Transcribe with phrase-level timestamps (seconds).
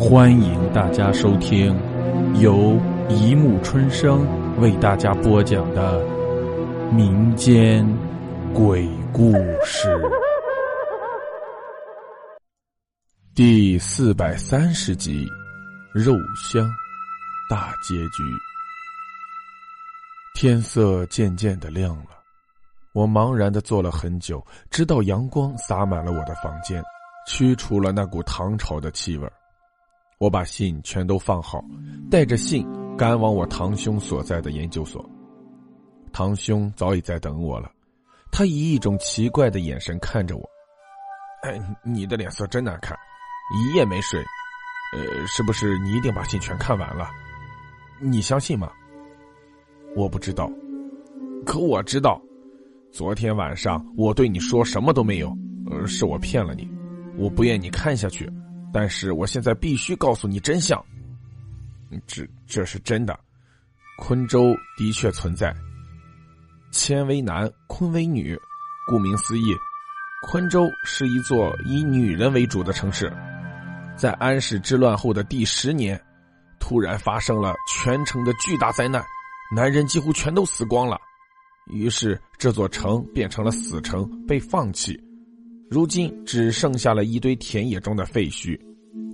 [0.00, 1.78] 欢迎大家收听
[2.40, 2.74] 由
[3.10, 4.26] 一木春生
[4.58, 6.02] 为大家播讲的
[6.90, 7.86] 民间
[8.54, 9.94] 鬼故事
[13.34, 15.26] 第四百三十集
[15.92, 16.66] 《肉香》
[17.50, 18.22] 大结局。
[20.34, 22.06] 天色渐渐的亮了，
[22.94, 26.82] 我茫然的坐了很久，直到阳光洒满了我的房间，
[27.26, 29.30] 驱除了那股唐朝的气味
[30.20, 31.64] 我把信全都放好，
[32.10, 35.02] 带着信赶往我堂兄所在的研究所。
[36.12, 37.72] 堂兄早已在等我了，
[38.30, 40.46] 他以一种奇怪的眼神看着我。
[41.40, 42.94] 哎，你的脸色真难看，
[43.56, 44.20] 一夜没睡。
[44.92, 47.08] 呃，是不是你一定把信全看完了？
[47.98, 48.70] 你相信吗？
[49.96, 50.52] 我不知道，
[51.46, 52.20] 可我知道，
[52.92, 55.34] 昨天晚上我对你说什么都没有。
[55.70, 56.70] 呃，是我骗了你，
[57.16, 58.30] 我不愿你看下去。
[58.72, 60.84] 但是我现在必须告诉你真相，
[62.06, 63.18] 这这是真的，
[63.98, 65.54] 昆州的确存在。
[66.72, 68.38] 乾为男，坤为女，
[68.86, 69.56] 顾名思义，
[70.28, 73.12] 昆州是一座以女人为主的城市。
[73.96, 76.00] 在安史之乱后的第十年，
[76.60, 79.04] 突然发生了全城的巨大灾难，
[79.54, 80.96] 男人几乎全都死光了，
[81.66, 84.98] 于是这座城变成了死城，被放弃。
[85.68, 88.58] 如今只剩下了一堆田野中的废墟，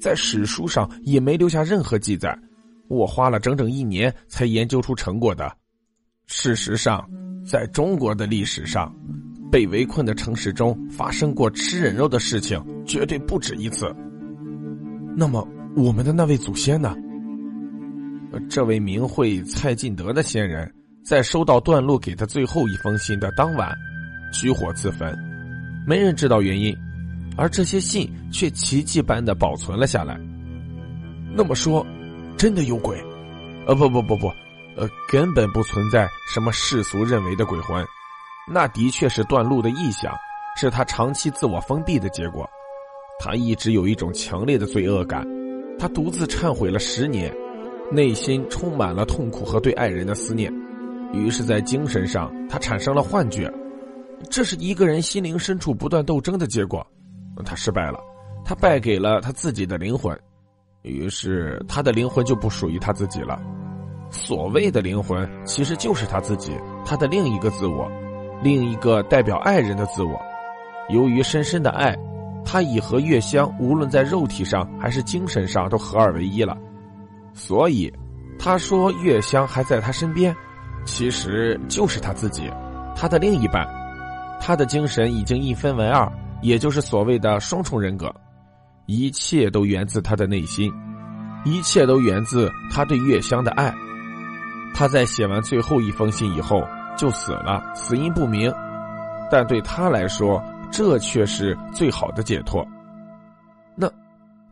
[0.00, 2.38] 在史书上也没留下任何记载。
[2.88, 5.50] 我花了整整一年才研究出成果的。
[6.26, 7.08] 事实上，
[7.44, 8.94] 在中国的历史上，
[9.50, 13.86] 被围困的城市中发生过吃人肉的事情绝对不止一次。
[15.16, 16.96] 那么，我们的那位祖先呢？
[18.50, 20.70] 这位名讳蔡进德的先人，
[21.04, 23.72] 在收到段路给他最后一封信的当晚，
[24.32, 25.16] 举火自焚。
[25.86, 26.76] 没人知道原因，
[27.36, 30.18] 而这些信却奇迹般的保存了下来。
[31.34, 31.86] 那么说，
[32.36, 32.96] 真的有鬼？
[33.66, 34.28] 呃，不不不不，
[34.76, 37.84] 呃，根本不存在什么世俗认为的鬼魂。
[38.50, 40.14] 那的确是段路的臆想，
[40.56, 42.48] 是他长期自我封闭的结果。
[43.18, 45.26] 他一直有一种强烈的罪恶感，
[45.78, 47.34] 他独自忏悔了十年，
[47.90, 50.52] 内心充满了痛苦和对爱人的思念。
[51.12, 53.52] 于是，在精神上，他产生了幻觉。
[54.30, 56.86] 这是一个人心灵深处不断斗争的结果，
[57.44, 57.98] 他失败了，
[58.44, 60.18] 他败给了他自己的灵魂，
[60.82, 63.40] 于是他的灵魂就不属于他自己了。
[64.10, 66.52] 所谓的灵魂，其实就是他自己，
[66.84, 67.90] 他的另一个自我，
[68.42, 70.20] 另一个代表爱人的自我。
[70.88, 71.96] 由于深深的爱，
[72.44, 76.56] 他已和月香无论在肉体上还是精神上都合二为一了，
[77.34, 77.92] 所以
[78.38, 80.34] 他说月香还在他身边，
[80.84, 82.48] 其实就是他自己，
[82.94, 83.66] 他的另一半。
[84.38, 86.06] 他的精神已经一分为二，
[86.42, 88.14] 也就是所谓的双重人格，
[88.86, 90.72] 一切都源自他的内心，
[91.44, 93.74] 一切都源自他对月香的爱。
[94.74, 96.62] 他在写完最后一封信以后
[96.96, 98.52] 就死了，死因不明，
[99.30, 102.66] 但对他来说，这却是最好的解脱。
[103.74, 103.90] 那，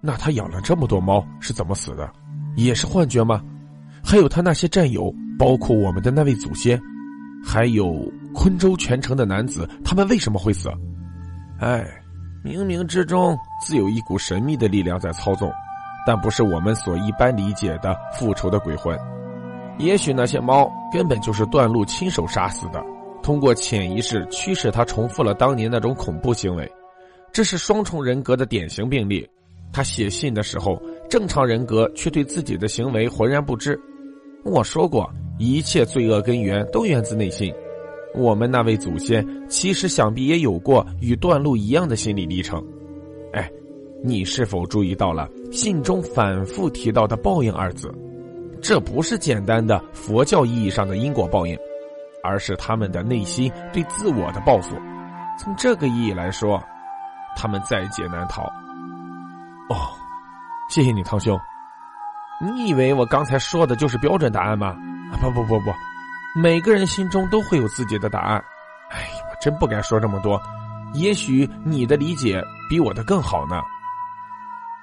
[0.00, 2.11] 那他养了这么多猫是怎么死的？
[2.56, 3.43] 也是幻觉吗？
[4.03, 6.81] 还有他那些战友，包括我们的那位祖先，
[7.44, 8.12] 还有。
[8.37, 10.69] 昆州全城的男子，他们为什么会死？
[11.60, 11.87] 哎，
[12.44, 15.53] 冥冥之中自有一股神秘的力量在操纵，
[16.06, 18.98] 但不是我们所一般理解的复仇的鬼魂。
[19.78, 22.82] 也许那些猫根本就是段路亲手杀死的，
[23.22, 26.70] 通过潜意识驱使他重复了当年那种恐怖行为。
[27.32, 29.28] 这是双重人格的典型病例。
[29.72, 33.76] 他写信的时候，正常人格却对自己的行为浑然不知。
[34.44, 37.53] 我说过，一切罪恶根源都源自内心。
[38.14, 42.64] 我们那位祖先其实想必也有过与段路一样的心理历程，
[43.32, 43.50] 哎，
[44.02, 47.92] 你是否注意到了信中反复提到的“报应”二字？
[48.62, 51.58] 这不是简单的佛教意义上的因果报应，
[52.22, 54.76] 而是他们的内心对自我的报复。
[55.38, 56.62] 从这个意义来说，
[57.36, 58.44] 他们在劫难逃。
[59.69, 59.91] 哦，
[60.70, 61.38] 谢谢你，堂兄。
[62.40, 64.69] 你以为我刚才说的就是标准答案吗？
[65.12, 65.70] 啊，不不不不。
[66.36, 68.44] 每个人心中都会有自己的答案，
[68.90, 70.40] 哎，我真不该说这么多。
[70.92, 73.62] 也许你的理解比我的更好呢。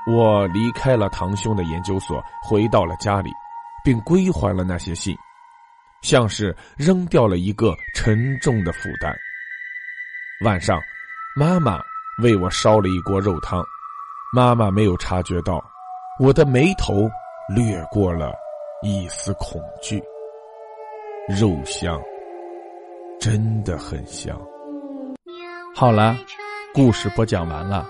[0.08, 3.30] 我离开了堂兄的研究所，回到了家里，
[3.84, 5.14] 并归还了那些信，
[6.02, 9.14] 像是扔掉了一个沉重的负担。
[10.46, 10.82] 晚上，
[11.36, 11.82] 妈妈
[12.24, 13.62] 为我烧了一锅肉汤，
[14.34, 15.62] 妈妈没有察觉到，
[16.18, 17.10] 我的眉头
[17.54, 18.34] 掠过了
[18.82, 20.02] 一丝恐惧。
[21.30, 22.02] 肉香，
[23.20, 24.40] 真的很香。
[25.76, 26.18] 好了，
[26.74, 27.88] 故事播讲完了，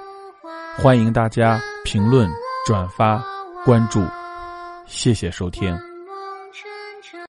[0.78, 2.30] 欢迎大家评论、
[2.66, 3.24] 转发、
[3.66, 4.04] 关注。
[4.86, 5.90] 谢谢收听。